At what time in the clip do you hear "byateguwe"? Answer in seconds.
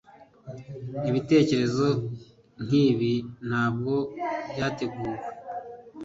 4.51-5.17